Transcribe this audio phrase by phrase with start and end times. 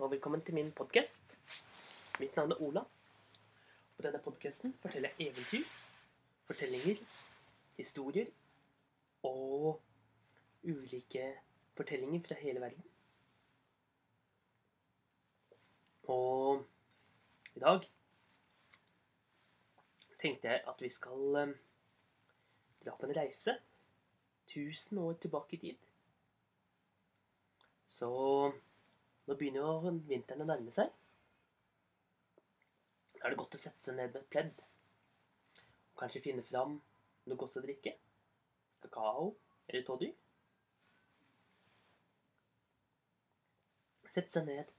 [0.00, 1.34] og velkommen til min podkast.
[2.20, 2.80] Mitt navn er Ola.
[3.96, 5.66] På denne podkasten forteller jeg eventyr,
[6.48, 7.02] fortellinger,
[7.76, 8.30] historier
[9.28, 9.82] og
[10.64, 11.26] ulike
[11.76, 12.86] fortellinger fra hele verden.
[16.08, 16.64] Og
[17.54, 17.84] i dag
[20.22, 21.54] tenkte jeg at vi skal eh,
[22.86, 23.58] dra på en reise
[24.48, 25.86] 1000 år tilbake i tid.
[27.86, 28.10] Så
[29.30, 30.88] nå begynner jo vinteren å nærme seg.
[33.12, 34.64] Da er det godt å sette seg ned med et pledd.
[36.00, 36.74] Kanskje finne fram
[37.30, 37.92] noe godt å drikke.
[38.82, 39.28] Kakao
[39.68, 40.10] eller toddy.
[44.10, 44.74] Sette seg ned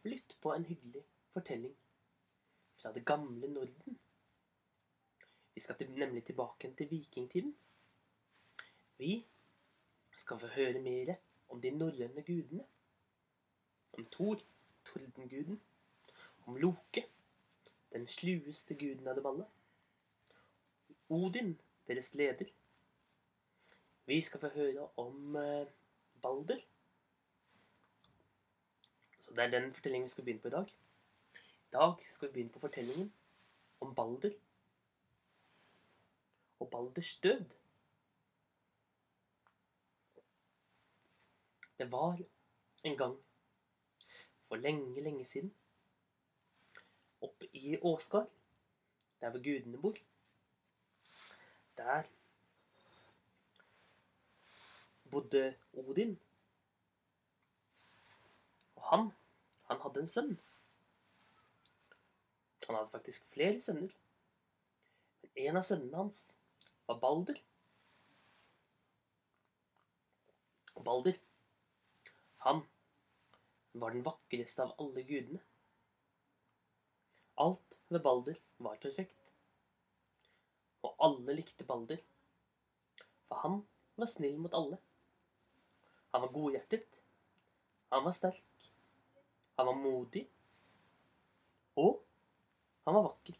[0.00, 1.04] og lytte på en hyggelig
[1.34, 1.76] fortelling
[2.80, 4.00] fra det gamle Norden.
[5.52, 7.52] Vi skal nemlig tilbake til vikingtiden.
[8.96, 9.18] Vi
[10.16, 11.18] skal få høre mer
[11.52, 12.71] om de norrøne gudene.
[13.92, 14.40] Om Thor,
[14.84, 15.60] tordenguden.
[16.46, 17.04] Om Loke,
[17.92, 19.46] den slueste guden av dem alle.
[21.08, 22.48] Odin, deres leder.
[24.06, 25.66] Vi skal få høre om eh,
[26.22, 26.62] Balder.
[29.20, 30.72] Så det er den fortellingen vi skal begynne på i dag.
[31.68, 33.12] I dag skal vi begynne på fortellingen
[33.80, 34.34] om Balder
[36.60, 37.44] og Balders død.
[41.78, 42.18] Det var
[42.84, 43.16] en gang
[44.52, 45.54] for lenge, lenge siden
[47.24, 48.28] oppe i Åsgard,
[49.20, 49.94] der hvor gudene bor.
[51.76, 52.02] Der
[55.10, 56.20] bodde Odin.
[58.76, 59.08] Og han,
[59.70, 60.34] han hadde en sønn.
[62.66, 63.96] Han hadde faktisk flere sønner.
[65.22, 66.20] Men en av sønnene hans
[66.90, 67.40] var Balder.
[70.74, 71.16] Og Balder,
[72.44, 72.66] han
[73.72, 75.40] var den vakreste av alle gudene.
[77.34, 79.32] Alt ved Balder var perfekt.
[80.82, 82.00] Og alle likte Balder.
[83.28, 83.60] For han
[83.96, 84.78] var snill mot alle.
[86.12, 87.00] Han var godhjertet.
[87.94, 88.72] Han var sterk.
[89.56, 90.26] Han var modig.
[91.80, 92.02] Og
[92.84, 93.38] han var vakker.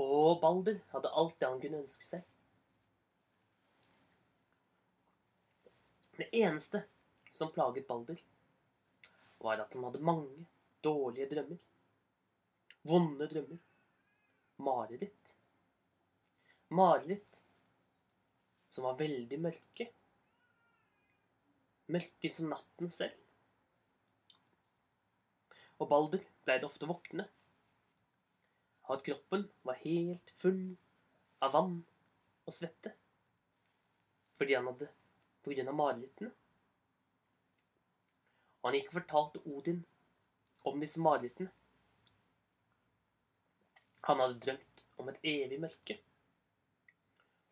[0.00, 2.29] Og Balder hadde alt det han kunne ønske seg.
[6.20, 6.82] Det eneste
[7.30, 8.18] som plaget Balder,
[9.38, 10.42] var at han hadde mange
[10.84, 11.60] dårlige drømmer.
[12.82, 13.62] Vonde drømmer.
[14.56, 15.32] Mareritt.
[16.68, 17.40] Mareritt
[18.68, 19.88] som var veldig mørke.
[21.96, 23.16] Mørke som natten selv.
[25.80, 27.30] Og Balder pleide ofte å våkne
[28.84, 30.64] av at kroppen var helt full
[31.40, 31.80] av vann
[32.44, 32.92] og svette.
[34.36, 34.92] Fordi han hadde
[35.46, 36.30] av marerittene.
[38.62, 39.80] Han gikk og fortalte Odin
[40.68, 41.50] om disse marerittene.
[44.08, 45.96] Han hadde drømt om et evig mørke.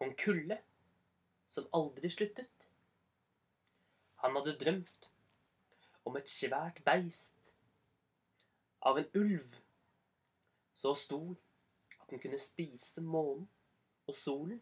[0.04, 0.58] Om kulde
[1.48, 2.68] som aldri sluttet.
[4.22, 5.10] Han hadde drømt
[6.04, 7.52] om et svært beist
[8.88, 9.56] av en ulv
[10.78, 11.34] så stor
[11.98, 13.48] at den kunne spise månen
[14.06, 14.60] og solen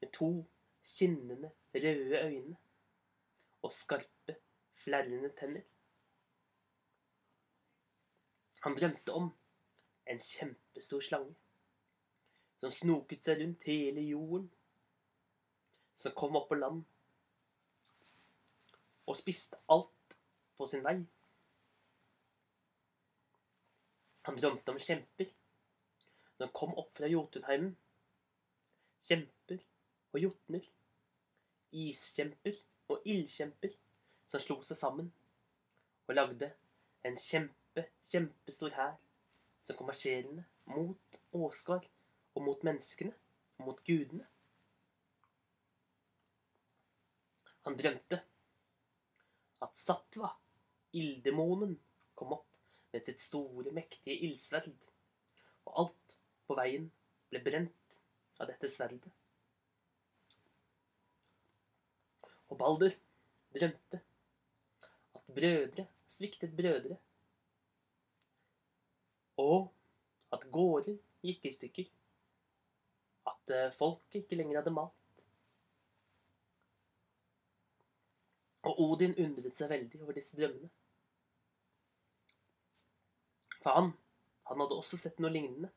[0.00, 0.30] med to
[0.84, 2.56] skinnende røde øyne
[3.62, 4.36] og skarpe,
[4.74, 5.62] flerrende tenner.
[8.60, 9.30] Han drømte om
[10.06, 11.34] en kjempestor slange
[12.58, 14.48] som snoket seg rundt hele jorden,
[15.94, 16.82] som kom opp på land
[19.08, 20.16] og spiste alt
[20.58, 20.96] på sin vei.
[24.28, 25.30] Han drømte om kjemper
[26.38, 27.72] som kom opp fra Jotunheimen.
[29.08, 29.62] Kjemper
[30.12, 30.66] og jotner.
[31.72, 32.56] Iskjemper
[32.88, 33.74] og ildkjemper
[34.28, 35.10] som slo seg sammen
[36.08, 36.50] og lagde
[37.06, 38.96] en kjempe, kjempestor hær
[39.62, 41.86] som kom marsjerende mot Åsgard
[42.34, 43.12] og mot menneskene
[43.58, 44.24] og mot gudene.
[47.66, 48.22] Han drømte
[49.60, 50.30] at Satva,
[50.96, 51.74] ilddemonen,
[52.14, 52.46] kom opp
[52.94, 54.70] med sitt store, mektige ildsverd,
[55.68, 56.16] og alt
[56.48, 56.88] på veien
[57.28, 57.98] ble brent
[58.38, 59.17] av dette sverdet.
[62.48, 62.94] Og Balder
[63.54, 64.00] drømte
[65.14, 66.96] at brødre sviktet brødre,
[69.36, 69.68] og
[70.32, 71.90] at gårder gikk i stykker,
[73.28, 75.24] at eh, folket ikke lenger hadde mat.
[78.68, 80.70] Og Odin undret seg veldig over disse drømmene.
[83.62, 83.92] For han,
[84.48, 85.70] han hadde også sett noe lignende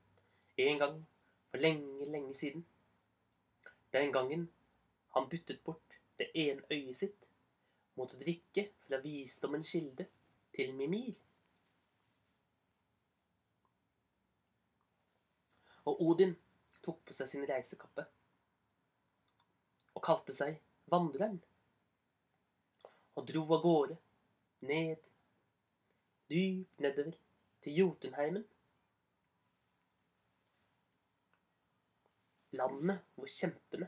[0.62, 0.98] en gang
[1.52, 2.66] for lenge, lenge siden.
[3.94, 4.48] Den gangen
[5.16, 5.91] han byttet bort
[6.22, 7.28] det ene øyet sitt
[7.98, 10.08] mot å drikke fra visdommens kilde
[10.56, 11.18] til Mimir.
[15.90, 16.36] Og Odin
[16.86, 18.06] tok på seg sin reisekappe
[19.96, 20.60] og kalte seg
[20.92, 21.38] Vandreren.
[23.16, 23.96] Og dro av gårde,
[24.68, 25.10] ned,
[26.32, 27.16] dypt nedover,
[27.62, 28.44] til Jotunheimen.
[32.58, 33.88] Landet hvor kjempene,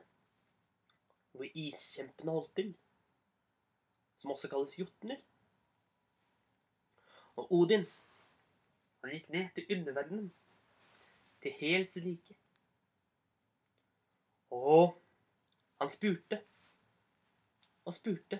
[1.34, 2.72] hvor iskjempene holdt til,
[4.16, 5.20] som også kalles jotner.
[7.42, 7.86] Og Odin,
[9.02, 10.30] han gikk ned til underverdenen,
[11.42, 12.38] til Hels rike.
[14.54, 14.94] Og
[15.82, 16.44] han spurte
[17.84, 18.40] og spurte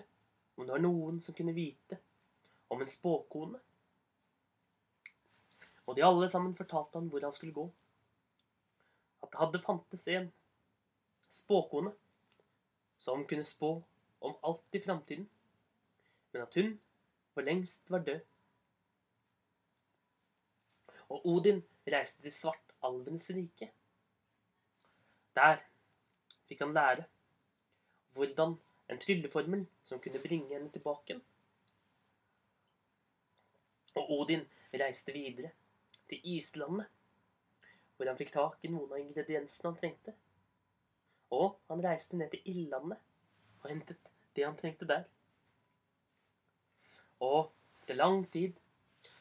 [0.56, 1.98] om det var noen som kunne vite
[2.72, 3.58] om en spåkone.
[5.84, 7.66] Og de alle sammen fortalte han hvor han skulle gå.
[9.20, 10.30] At det hadde fantes en
[11.28, 11.92] spåkone
[13.04, 13.74] som kunne spå
[14.24, 15.28] om alt i framtiden,
[16.32, 16.74] men at hun
[17.34, 18.20] for lengst var død.
[21.12, 23.68] Og Odin reiste til svartalvenes rike.
[25.36, 25.60] Der
[26.48, 27.04] fikk han lære
[28.14, 28.56] hvordan
[28.90, 31.22] en trylleformel som kunne bringe henne tilbake igjen.
[33.94, 35.52] Og Odin reiste videre
[36.08, 36.86] til islandet,
[37.96, 40.14] hvor han fikk tak i noen av ingrediensene han trengte.
[41.32, 43.00] Og han reiste ned til ildlandet
[43.62, 45.04] og hentet det han trengte der.
[47.24, 48.58] Og etter lang tid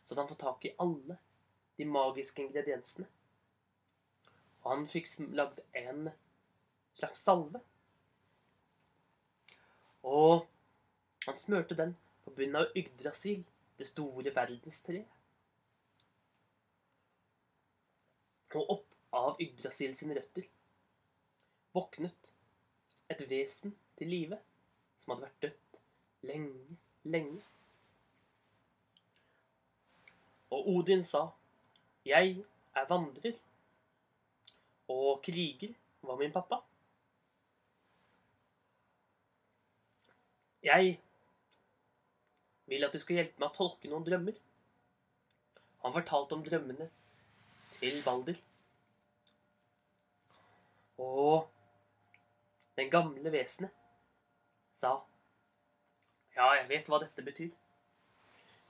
[0.04, 1.20] så hadde han fått tak i alle
[1.78, 3.08] de magiske ingrediensene.
[4.64, 6.10] Og han fikk lagd en
[7.00, 7.64] slags salve
[10.04, 10.48] og
[11.26, 13.44] han smørte den på bunnen av Yggdrasil,
[13.80, 15.08] det store verdenstreet.
[18.54, 20.46] Og opp av Yggdrasil sine røtter
[21.74, 22.34] våknet
[23.12, 24.40] et vesen til live
[24.98, 25.80] som hadde vært dødt
[26.30, 27.42] lenge, lenge.
[30.54, 31.30] Og Odin sa,
[32.06, 33.40] 'Jeg er vandrer',
[34.88, 36.62] og kriger var min pappa.
[40.64, 41.00] Jeg
[42.66, 44.38] vil at du skal hjelpe meg å tolke noen drømmer.
[45.84, 46.90] Han fortalte om drømmene
[47.75, 48.38] til Balder.
[50.98, 51.50] Og
[52.78, 53.72] den gamle vesenet
[54.74, 54.96] sa
[56.36, 57.52] Ja, jeg vet hva dette betyr.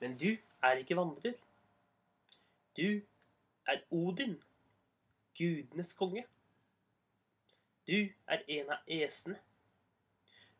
[0.02, 0.34] Men du
[0.68, 1.38] er ikke vandrer.
[2.76, 3.00] Du
[3.72, 4.36] er Odin,
[5.38, 6.26] gudenes konge.
[7.88, 7.96] Du
[8.28, 9.38] er en av esene.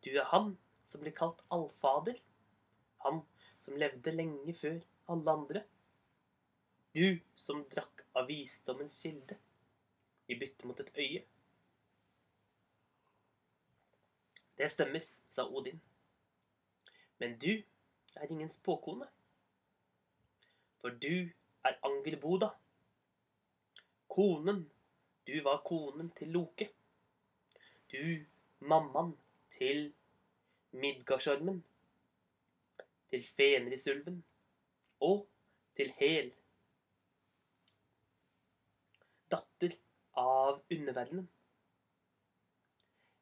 [0.00, 0.54] Du er han
[0.84, 2.16] som blir kalt allfader.
[3.04, 3.20] Han
[3.60, 4.80] som levde lenge før
[5.12, 5.64] alle andre.
[6.96, 9.36] Du som drakk av visdommens kilde
[10.28, 11.24] i bytte mot et øye.
[14.58, 15.80] Det stemmer, sa Odin.
[17.18, 17.62] Men du
[18.14, 19.08] er ingen spåkone.
[20.80, 21.30] For du
[21.64, 22.50] er Angerboda.
[24.06, 24.70] Konen.
[25.26, 26.68] Du var konen til Loke.
[27.90, 28.24] Du,
[28.58, 29.14] mammaen
[29.48, 29.92] til
[30.74, 31.62] Midgardsormen,
[33.08, 34.24] til Fenrisulven
[35.00, 35.28] og
[35.78, 36.32] til Hel.
[39.30, 39.78] Datter
[40.18, 41.28] av underverdenen.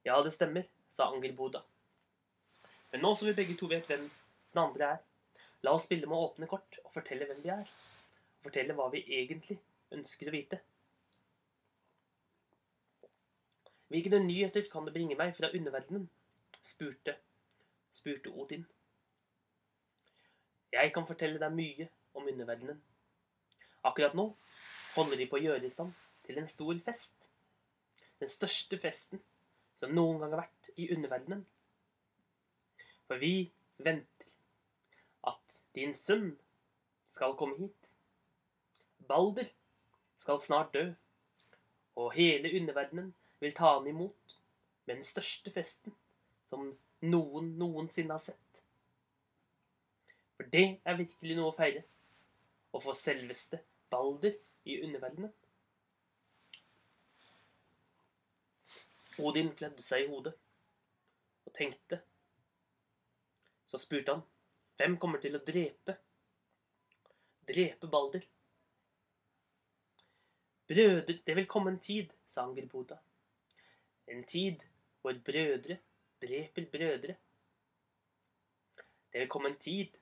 [0.04, 1.62] Ja, det stemmer, sa Angerboda.
[2.92, 5.00] Men nå som vi begge to vet hvem den andre er,
[5.64, 7.64] la oss spille med å åpne kort og fortelle hvem vi er.
[8.38, 9.56] Og fortelle hva vi egentlig
[9.96, 10.60] ønsker å vite.
[13.92, 16.08] Hvilke nyheter kan du bringe meg fra underverdenen?
[16.62, 17.16] spurte
[17.92, 18.64] spurte Odin.
[20.72, 22.78] Jeg kan fortelle deg mye om underverdenen.
[23.84, 24.30] Akkurat nå
[24.94, 25.92] holder de på å gjøre i stand
[26.26, 27.28] til en stor fest.
[28.22, 29.20] Den største festen
[29.82, 31.40] som noen gang har vært i underverdenen.
[33.08, 33.50] For vi
[33.82, 34.28] venter
[35.26, 36.36] at din sønn
[37.02, 37.90] skal komme hit.
[39.10, 39.50] Balder
[40.22, 40.84] skal snart dø,
[41.98, 43.10] og hele underverdenen
[43.42, 44.36] vil ta han imot
[44.86, 45.98] med den største festen
[46.46, 46.70] som
[47.02, 48.62] noen noensinne har sett.
[50.38, 51.82] For det er virkelig noe å feire.
[52.72, 53.58] Å få selveste
[53.92, 55.34] Balder i underverdenen.
[59.18, 60.32] Odin klødde seg i hodet
[61.46, 61.98] og tenkte.
[63.66, 64.22] Så spurte han,
[64.80, 65.96] hvem kommer til å drepe?
[67.48, 68.24] Drepe Balder?
[70.72, 72.96] Brødre, det vil komme en tid, sa Angerboda.
[74.08, 74.62] En tid
[75.02, 75.78] hvor brødre
[76.22, 77.16] dreper brødre.
[79.12, 79.98] Det vil komme en tid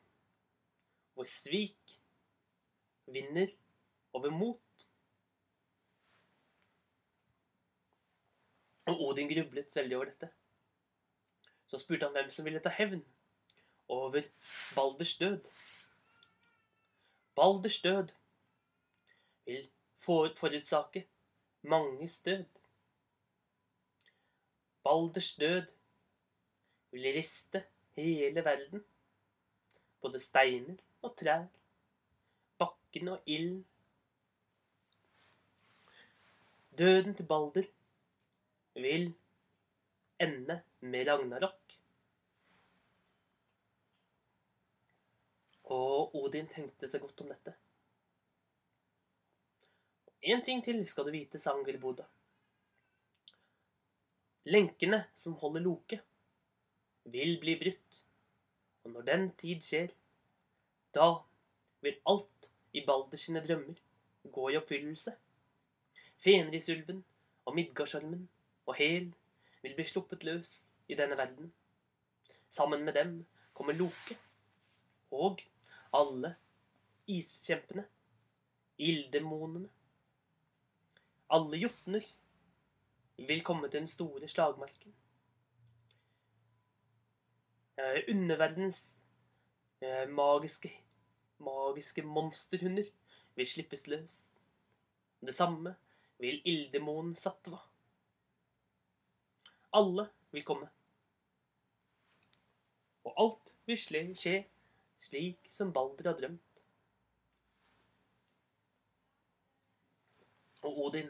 [1.14, 1.96] hvor svik
[3.10, 3.50] vinner
[4.12, 4.86] over mot.
[8.90, 10.30] Og Odin grublet veldig over dette.
[11.70, 13.04] Så spurte han hvem som ville ta hevn.
[13.90, 14.22] over
[14.74, 15.50] Balders død.
[17.34, 18.08] Balders død
[19.44, 21.08] vil forutsake
[21.62, 22.44] manges død.
[24.84, 25.66] Balders død
[26.90, 27.64] vil riste
[27.96, 28.84] hele verden,
[30.00, 31.46] både steiner og trær,
[32.58, 33.66] bakken og ilden.
[36.78, 37.62] Døden til Balder
[38.74, 39.12] vil
[40.20, 41.76] ende med Ragnarok.
[45.70, 47.54] Og Odin tenkte seg godt om dette.
[50.20, 52.04] En ting til skal du vite, sa Angerboda.
[54.50, 56.00] Lenkene som holder Loke,
[57.04, 58.00] vil bli brutt.
[58.84, 59.94] Og når den tid skjer,
[60.96, 61.22] da
[61.84, 63.78] vil alt i Balders sine drømmer
[64.32, 65.14] gå i oppfyllelse.
[66.20, 67.04] Fenrisulven
[67.46, 68.28] og Midgardsormen
[68.70, 69.10] og Hel
[69.64, 71.50] vil bli sluppet løs i denne verden.
[72.50, 73.16] Sammen med dem
[73.54, 74.16] kommer Loke
[75.10, 75.42] og
[75.94, 76.36] alle
[77.10, 77.84] iskjempene,
[78.78, 79.68] ilddemonene.
[81.30, 82.06] Alle jotner
[83.18, 84.94] vil komme til den store slagmarken.
[87.78, 88.98] Eh, Underverdens
[89.82, 90.70] eh, magiske,
[91.38, 92.86] magiske monsterhunder
[93.34, 94.16] vil slippes løs.
[95.20, 95.74] Det samme
[96.18, 97.58] vil ilddemonen Satva.
[99.76, 100.68] Alle vil komme.
[103.06, 104.34] Og alt vil skje,
[105.00, 106.62] slik som Balder har drømt.
[110.66, 111.08] Og Odin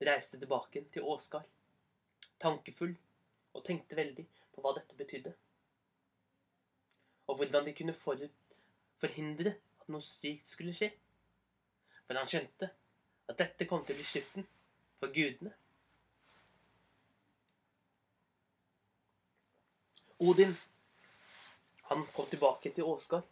[0.00, 1.48] reiste tilbake til Åsgard,
[2.40, 2.94] tankefull,
[3.52, 5.34] og tenkte veldig på hva dette betydde.
[7.28, 10.88] Og hvordan de kunne forhindre at noe slikt skulle skje.
[12.06, 12.70] For han skjønte
[13.30, 14.46] at dette kom til å bli slutten
[14.98, 15.52] for gudene.
[20.20, 20.52] Odin,
[21.88, 23.24] han kom tilbake til Åsgard.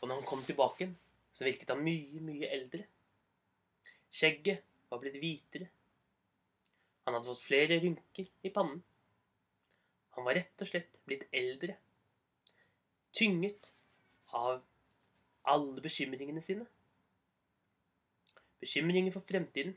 [0.00, 0.88] Og når han kom tilbake,
[1.32, 2.86] så virket han mye, mye eldre.
[4.08, 5.68] Skjegget var blitt hvitere.
[7.04, 8.80] Han hadde fått flere rynker i pannen.
[10.16, 11.76] Han var rett og slett blitt eldre.
[13.12, 13.74] Tynget
[14.32, 14.62] av
[15.52, 16.64] alle bekymringene sine.
[18.64, 19.76] Bekymringer for fremtiden.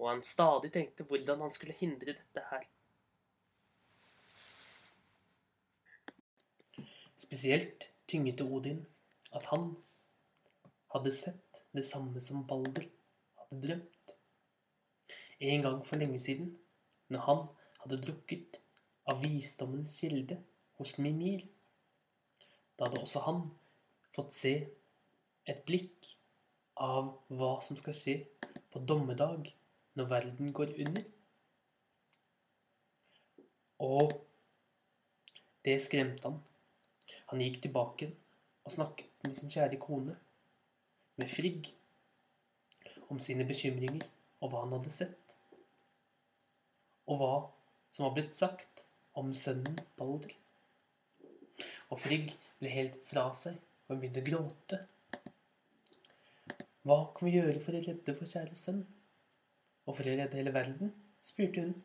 [0.00, 2.64] Og han stadig tenkte hvordan han skulle hindre dette her.
[7.18, 8.84] Spesielt tynget Odin
[9.32, 9.74] at han
[10.94, 12.86] hadde sett det samme som Balder
[13.40, 14.14] hadde drømt.
[15.40, 16.52] En gang for lenge siden,
[17.08, 17.42] når han
[17.82, 18.60] hadde drukket
[19.10, 20.38] av visdommens kilde
[20.78, 21.44] hos Mimir.
[22.78, 23.42] Da hadde også han
[24.14, 24.54] fått se
[25.50, 26.14] et blikk
[26.80, 28.16] av hva som skal skje
[28.72, 29.50] på dommedag
[29.98, 31.04] når verden går under.
[33.84, 34.16] Og
[35.64, 36.40] det skremte han.
[37.30, 38.10] Han gikk tilbake
[38.64, 40.16] og snakket med sin kjære kone,
[41.16, 41.70] med Frigg,
[43.12, 44.06] om sine bekymringer
[44.40, 45.36] og hva han hadde sett,
[47.08, 47.34] og hva
[47.94, 50.34] som var blitt sagt om sønnen Balder.
[51.92, 54.80] Og Frigg ble helt fra seg og begynte å gråte.
[56.84, 58.82] Hva kan vi gjøre for å redde vår kjære sønn?
[59.84, 60.92] Og for å redde hele verden?
[61.24, 61.76] spurte hun.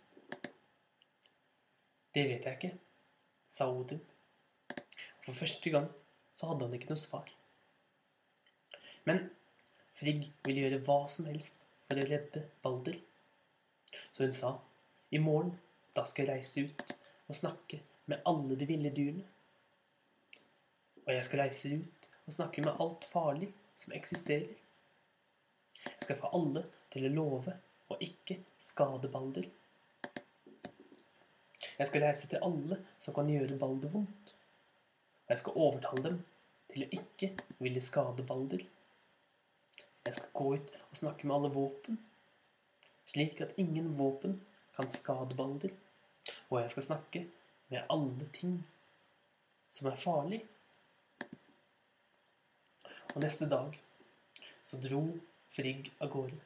[2.16, 2.72] Det vet jeg ikke,
[3.48, 4.02] sa Odin.
[5.26, 5.90] For første gang
[6.34, 7.28] så hadde han ikke noe svar.
[9.08, 9.28] Men
[10.00, 12.96] Frigg ville gjøre hva som helst for å redde Balder.
[14.14, 14.54] Så hun sa,
[15.12, 15.56] i morgen
[15.96, 16.96] da skal jeg reise ut
[17.30, 19.26] og snakke med alle de ville dyrene.
[21.06, 24.54] Og jeg skal reise ut og snakke med alt farlig som eksisterer.
[25.86, 27.56] Jeg skal få alle til å love
[27.90, 29.48] å ikke skade Balder.
[31.80, 34.36] Jeg skal reise til alle som kan gjøre Balder vondt.
[35.30, 36.16] Og jeg skal overtale dem
[36.74, 37.28] til å ikke
[37.62, 38.64] ville skade Balder.
[40.08, 42.00] Jeg skal gå ut og snakke med alle våpen,
[43.06, 44.40] slik at ingen våpen
[44.74, 45.76] kan skade Balder.
[46.50, 47.22] Og jeg skal snakke
[47.70, 48.56] med alle ting
[49.70, 50.40] som er farlig.
[53.14, 53.78] Og neste dag
[54.66, 55.04] så dro
[55.54, 56.40] Frigg av gårde.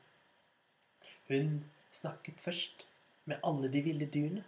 [1.32, 1.62] Hun
[1.96, 2.84] snakket først
[3.32, 4.44] med alle de ville dyrene.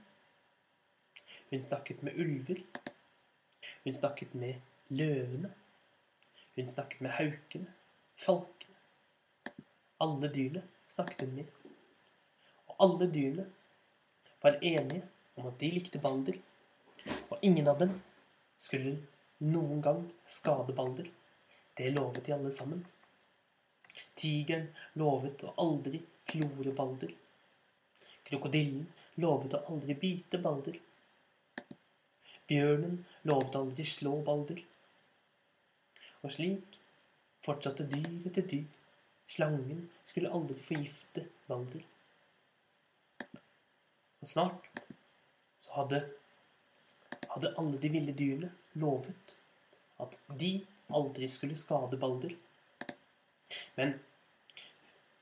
[1.54, 2.60] Hun snakket med ulver
[3.84, 5.52] hun snakket med løvene.
[6.56, 7.74] Hun snakket med haukene,
[8.16, 8.76] falkene.
[10.00, 11.52] Alle dyrene snakket hun med.
[12.68, 13.48] Og alle dyrene
[14.42, 15.04] var enige
[15.36, 16.40] om at de likte Balder.
[17.30, 17.94] Og ingen av dem
[18.58, 18.98] skulle
[19.44, 21.08] noen gang skade Balder.
[21.76, 22.86] Det lovet de alle sammen.
[24.16, 27.12] Tigeren lovet å aldri klore Balder.
[28.26, 28.86] Krokodillen
[29.22, 30.78] lovet å aldri bite Balder.
[32.50, 34.60] Bjørnen lovet aldri slå Balder.
[36.22, 36.80] Og slik
[37.46, 38.66] fortsatte dyr etter dyr.
[39.30, 41.82] Slangen skulle aldri forgifte Balder.
[44.22, 44.70] Og snart
[45.62, 46.04] så hadde,
[47.34, 49.36] hadde alle de ville dyrene lovet
[50.02, 50.52] at de
[50.94, 52.36] aldri skulle skade Balder.
[53.76, 53.98] Men,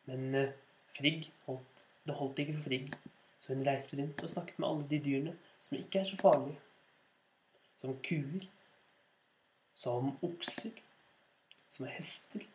[0.06, 0.54] men eh,
[0.98, 2.94] Frigg holdt, det holdt ikke for Frigg,
[3.40, 6.60] så hun reiste rundt og snakket med alle de dyrene som ikke er så farlige.
[7.84, 8.46] Som kuer,
[9.76, 10.78] som okser,
[11.68, 12.46] som hester.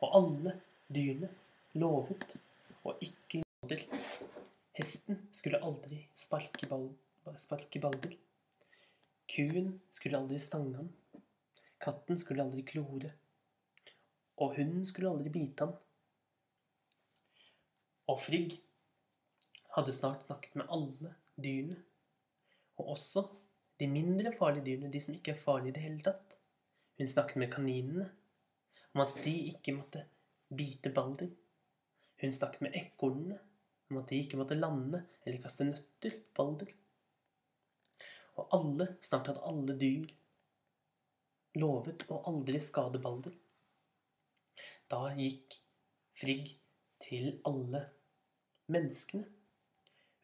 [0.00, 0.54] Og alle
[0.88, 1.28] dyrene
[1.76, 2.38] lovet
[2.88, 3.82] å ikke til.
[4.78, 6.86] Hesten skulle aldri sparke, ball,
[7.36, 8.14] sparke Balder.
[9.28, 10.88] Kuen skulle aldri stange ham.
[11.84, 13.12] Katten skulle aldri klore.
[14.40, 15.76] Og hunden skulle aldri bite ham.
[18.08, 18.56] Og Frigg
[19.76, 21.76] hadde snart snakket med alle dyrene.
[22.80, 23.26] Og også
[23.80, 26.34] de mindre farlige dyrene, de som ikke er farlige i det hele tatt.
[27.00, 28.10] Hun snakket med kaninene
[28.92, 30.02] om at de ikke måtte
[30.56, 31.30] bite Balder.
[32.20, 33.38] Hun snakket med ekornene
[33.90, 36.74] om at de ikke måtte lande eller kaste nøtter på Balder.
[38.36, 40.12] Og alle, snart hadde alle dyr
[41.60, 43.34] lovet å aldri skade Balder.
[44.90, 45.56] Da gikk
[46.20, 46.52] Frigg
[47.00, 47.86] til alle
[48.68, 49.24] menneskene.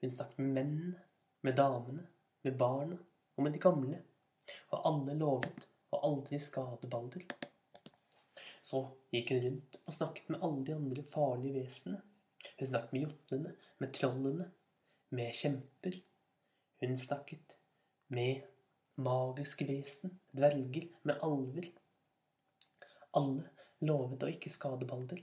[0.03, 1.05] Hun snakket med mennene,
[1.41, 2.03] med damene,
[2.45, 2.99] med barna
[3.37, 4.01] og med de gamle.
[4.73, 7.25] Og alle lovet å aldri skade Balder.
[8.67, 8.83] Så
[9.15, 12.03] gikk hun rundt og snakket med alle de andre farlige vesenene.
[12.57, 14.47] Hun snakket med jotnene, med trollene,
[15.15, 15.99] med kjemper.
[16.83, 17.57] Hun snakket
[18.13, 18.47] med
[19.03, 21.71] magiske vesen, dverger, med alver.
[23.17, 23.51] Alle
[23.87, 25.21] lovet å ikke skade Balder.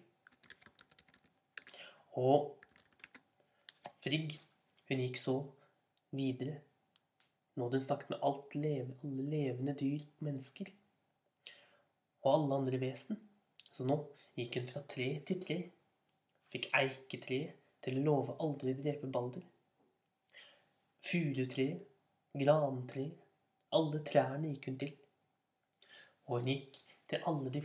[2.22, 2.54] Og
[4.04, 4.36] Frigg,
[4.90, 5.38] hun gikk så
[6.12, 6.60] videre.
[7.54, 10.72] Nå hadde hun snakket med alt leve, alle levende dyr mennesker.
[12.24, 13.20] Og alle andre vesen.
[13.70, 13.98] Så nå
[14.38, 15.58] gikk hun fra tre til tre.
[16.54, 19.44] Fikk eiketreet til å love aldri å drepe Balder.
[21.04, 21.84] Furutreet,
[22.40, 23.20] grantreet,
[23.76, 24.96] alle trærne gikk hun til.
[26.30, 26.80] Og hun gikk
[27.12, 27.62] til alle de,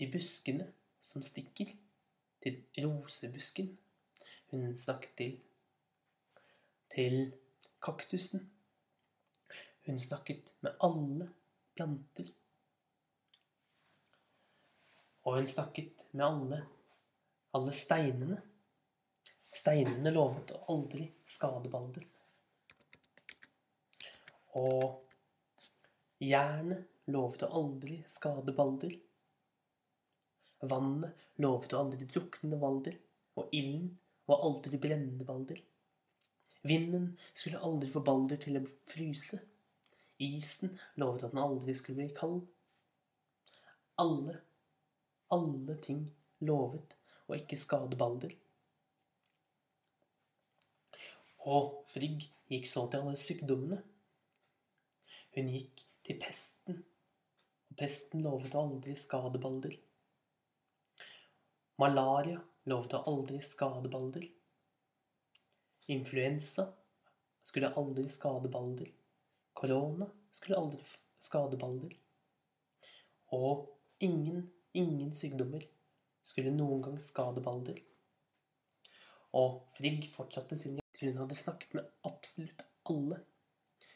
[0.00, 0.68] de buskene
[1.00, 1.72] som stikker.
[2.42, 3.68] Til rosebusken.
[4.50, 5.34] Hun snakket til
[6.94, 7.32] til
[7.82, 8.51] kaktusen.
[9.84, 11.28] Hun snakket med alle
[11.74, 12.30] planter.
[15.22, 16.60] Og hun snakket med alle,
[17.50, 18.38] alle steinene.
[19.52, 22.06] Steinene lovet å aldri skade Balder.
[24.58, 28.94] Og jernet lovet å aldri skade Balder.
[30.62, 32.96] Vannet lovet å aldri drukne Balder.
[33.34, 33.96] Og ilden
[34.30, 35.58] var aldri brennende Balder.
[36.62, 39.40] Vinden skulle aldri få Balder til å fryse.
[40.22, 42.42] Isen lovet at den aldri skulle bli kald.
[44.02, 44.38] Alle,
[45.34, 46.04] alle ting
[46.46, 46.96] lovet
[47.28, 48.34] å ikke skade Balder.
[51.52, 53.80] Og Frigg gikk så til alle sykdommene.
[55.32, 56.82] Hun gikk til pesten,
[57.70, 59.74] og pesten lovet å aldri skade Balder.
[61.82, 62.38] Malaria
[62.70, 64.26] lovet å aldri skade Balder.
[65.90, 66.68] Influensa
[67.42, 68.90] skulle aldri skade Balder.
[69.62, 70.82] Korona skulle aldri
[71.22, 71.92] skade Balder.
[73.30, 73.68] Og
[74.02, 75.62] ingen, ingen sykdommer
[76.26, 77.76] skulle noen gang skade Balder.
[79.38, 83.20] Og Frigg fortsatte sin til hun hadde snakket med absolutt alle.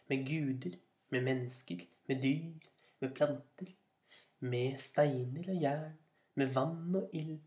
[0.07, 0.77] Med guder,
[1.11, 2.71] med mennesker, med dyr,
[3.03, 3.73] med planter.
[4.39, 5.97] Med steiner og jern,
[6.39, 7.41] med vann og ild.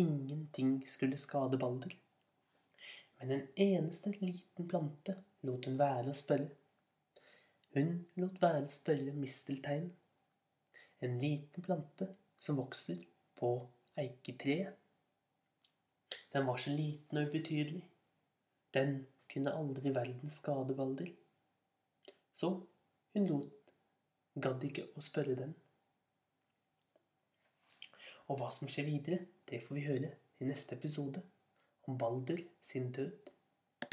[0.00, 1.92] Ingenting skulle skade Balder.
[3.20, 6.48] Men en eneste liten plante lot hun være å spørre.
[7.74, 9.90] Hun lot være å spørre misteltein.
[11.00, 12.08] En liten plante
[12.40, 13.04] som vokser
[13.38, 13.52] på
[14.00, 14.74] eiketreet.
[16.34, 17.84] Den var så liten og ubetydelig.
[18.74, 21.10] Den kunne aldri i verden skade Balder.
[22.32, 22.50] Så
[23.14, 23.74] hun lot,
[24.34, 25.54] gadd ikke å spørre den.
[28.30, 31.22] Og hva som skjer videre, det får vi høre i neste episode
[31.90, 33.29] om Balder sin død.